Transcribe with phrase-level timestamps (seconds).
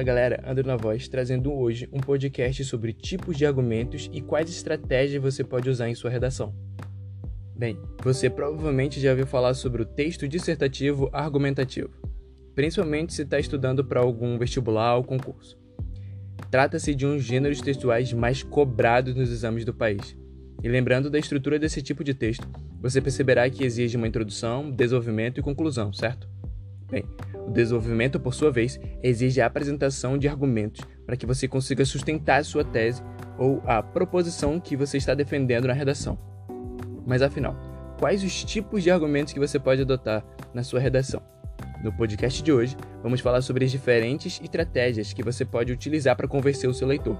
[0.00, 4.48] Fala galera, André na voz, trazendo hoje um podcast sobre tipos de argumentos e quais
[4.48, 6.54] estratégias você pode usar em sua redação.
[7.54, 11.90] Bem, você provavelmente já ouviu falar sobre o texto dissertativo argumentativo,
[12.54, 15.58] principalmente se está estudando para algum vestibular ou concurso.
[16.50, 20.16] Trata-se de um dos gêneros textuais mais cobrados nos exames do país.
[20.62, 22.48] E lembrando da estrutura desse tipo de texto,
[22.80, 26.26] você perceberá que exige uma introdução, desenvolvimento e conclusão, certo?
[26.90, 27.04] Bem,
[27.46, 32.44] o desenvolvimento, por sua vez, exige a apresentação de argumentos para que você consiga sustentar
[32.44, 33.02] sua tese
[33.38, 36.18] ou a proposição que você está defendendo na redação.
[37.06, 37.56] Mas afinal,
[37.98, 41.22] quais os tipos de argumentos que você pode adotar na sua redação?
[41.82, 46.28] No podcast de hoje, vamos falar sobre as diferentes estratégias que você pode utilizar para
[46.28, 47.16] convencer o seu leitor.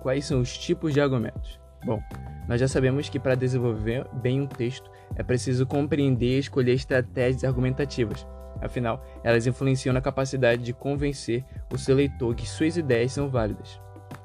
[0.00, 1.60] Quais são os tipos de argumentos?
[1.84, 2.00] Bom,
[2.48, 7.44] nós já sabemos que para desenvolver bem um texto é preciso compreender e escolher estratégias
[7.44, 8.26] argumentativas.
[8.60, 13.80] Afinal, elas influenciam na capacidade de convencer o seu leitor que suas ideias são válidas.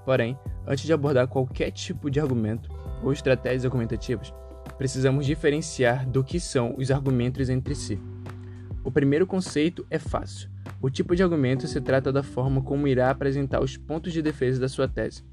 [0.06, 2.70] Porém, antes de abordar qualquer tipo de argumento
[3.04, 4.34] ou estratégias argumentativas,
[4.78, 8.00] precisamos diferenciar do que são os argumentos entre si.
[8.84, 10.50] O primeiro conceito é fácil.
[10.82, 14.62] O tipo de argumento se trata da forma como irá apresentar os pontos de defesa
[14.62, 15.24] da sua tese.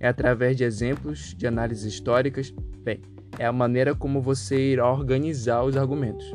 [0.00, 3.00] É através de exemplos, de análises históricas, bem,
[3.38, 6.32] é a maneira como você irá organizar os argumentos.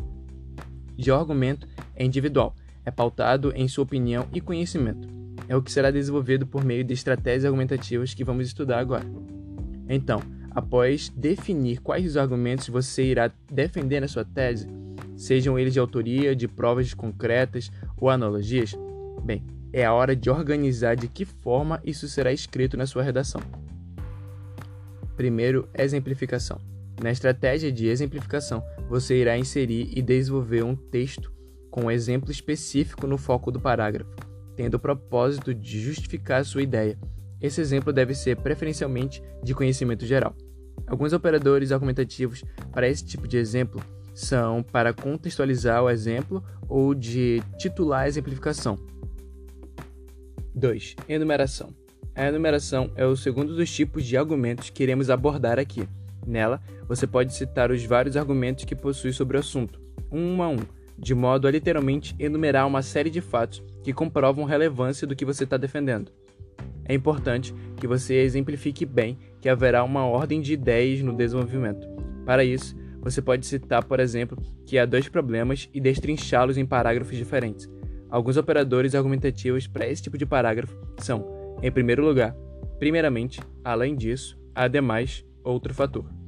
[0.97, 5.07] Já o argumento é individual, é pautado em sua opinião e conhecimento.
[5.47, 9.05] É o que será desenvolvido por meio de estratégias argumentativas que vamos estudar agora.
[9.87, 14.67] Então, após definir quais os argumentos você irá defender na sua tese,
[15.15, 18.75] sejam eles de autoria, de provas concretas ou analogias,
[19.23, 23.41] bem, é a hora de organizar de que forma isso será escrito na sua redação.
[25.15, 26.59] Primeiro, exemplificação.
[27.01, 31.31] Na estratégia de exemplificação, você irá inserir e desenvolver um texto
[31.71, 34.11] com um exemplo específico no foco do parágrafo,
[34.55, 36.97] tendo o propósito de justificar sua ideia.
[37.41, 40.35] Esse exemplo deve ser preferencialmente de conhecimento geral.
[40.87, 43.81] Alguns operadores argumentativos para esse tipo de exemplo
[44.13, 48.77] são para contextualizar o exemplo ou de titular a exemplificação.
[50.53, 50.95] 2.
[51.07, 51.73] Enumeração.
[52.13, 55.87] A enumeração é o segundo dos tipos de argumentos que iremos abordar aqui.
[56.29, 59.81] Nela, você pode citar os vários argumentos que possui sobre o assunto,
[60.11, 60.59] um a um,
[60.97, 65.43] de modo a literalmente enumerar uma série de fatos que comprovam relevância do que você
[65.43, 66.11] está defendendo.
[66.85, 71.87] É importante que você exemplifique bem que haverá uma ordem de ideias no desenvolvimento.
[72.25, 77.15] Para isso, você pode citar, por exemplo, que há dois problemas e destrinchá-los em parágrafos
[77.15, 77.69] diferentes.
[78.09, 82.35] Alguns operadores argumentativos para esse tipo de parágrafo são, em primeiro lugar,
[82.77, 86.18] primeiramente, além disso, ademais, outro fator.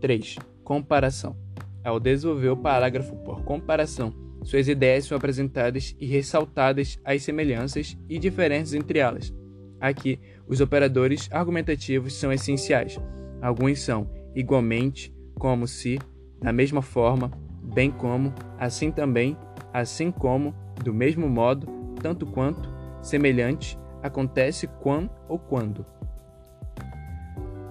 [0.00, 0.36] 3.
[0.64, 1.36] Comparação.
[1.84, 8.18] Ao desenvolver o parágrafo por comparação, suas ideias são apresentadas e ressaltadas as semelhanças e
[8.18, 9.34] diferenças entre elas.
[9.80, 12.98] Aqui, os operadores argumentativos são essenciais.
[13.40, 15.98] Alguns são igualmente, como se,
[16.40, 17.30] da mesma forma,
[17.62, 19.36] bem como, assim também,
[19.72, 21.66] assim como, do mesmo modo,
[22.00, 22.68] tanto quanto,
[23.02, 25.84] semelhante, acontece quando ou quando.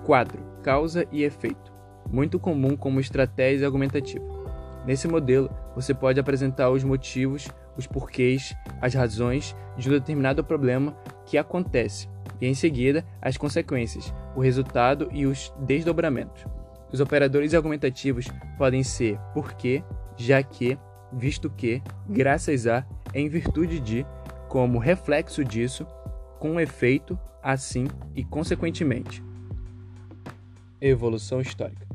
[0.05, 0.41] 4.
[0.63, 1.66] Causa e efeito.
[2.11, 4.25] Muito comum como estratégia argumentativa.
[4.85, 10.95] Nesse modelo, você pode apresentar os motivos, os porquês, as razões de um determinado problema
[11.25, 12.07] que acontece,
[12.39, 16.45] e em seguida as consequências, o resultado e os desdobramentos.
[16.91, 19.83] Os operadores argumentativos podem ser porque,
[20.15, 20.77] já que,
[21.11, 24.05] visto que, graças a, em virtude de,
[24.47, 25.85] como reflexo disso,
[26.39, 29.23] com efeito, assim e consequentemente.
[30.79, 31.86] Evolução histórica.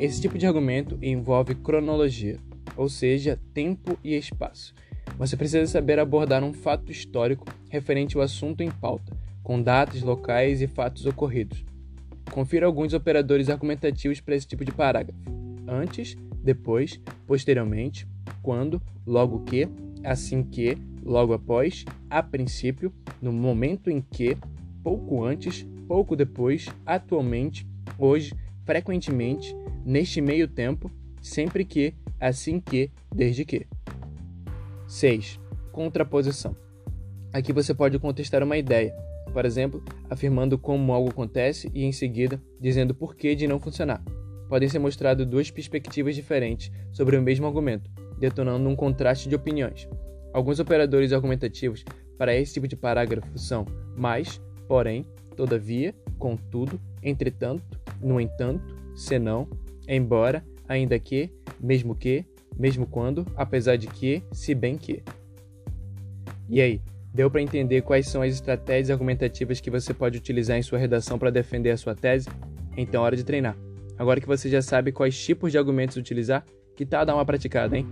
[0.00, 2.38] Esse tipo de argumento envolve cronologia,
[2.76, 4.72] ou seja, tempo e espaço.
[5.18, 10.62] Você precisa saber abordar um fato histórico referente ao assunto em pauta, com datas, locais
[10.62, 11.64] e fatos ocorridos.
[12.30, 15.18] Confira alguns operadores argumentativos para esse tipo de parágrafo:
[15.66, 18.06] antes, depois, posteriormente,
[18.40, 19.68] quando, logo que,
[20.04, 24.36] assim que, logo após, a princípio, no momento em que,
[24.80, 27.66] pouco antes, pouco depois, atualmente,
[27.98, 28.32] hoje,
[28.68, 30.90] frequentemente, neste meio tempo,
[31.22, 33.66] sempre que, assim que, desde que.
[34.86, 35.40] 6.
[35.72, 36.54] Contraposição.
[37.32, 38.94] Aqui você pode contestar uma ideia,
[39.32, 44.02] por exemplo, afirmando como algo acontece e em seguida dizendo por que de não funcionar.
[44.50, 49.88] Podem ser mostradas duas perspectivas diferentes sobre o mesmo argumento, detonando um contraste de opiniões.
[50.30, 51.86] Alguns operadores argumentativos
[52.18, 53.64] para esse tipo de parágrafo são
[53.96, 59.48] mais, porém, todavia, contudo, entretanto, no entanto, senão,
[59.86, 61.30] embora, ainda que,
[61.60, 62.24] mesmo que,
[62.58, 65.02] mesmo quando, apesar de que, se bem que.
[66.48, 66.80] E aí,
[67.12, 71.18] deu para entender quais são as estratégias argumentativas que você pode utilizar em sua redação
[71.18, 72.28] para defender a sua tese?
[72.76, 73.56] Então é hora de treinar.
[73.98, 76.44] Agora que você já sabe quais tipos de argumentos utilizar,
[76.76, 77.86] que tal dar uma praticada, hein?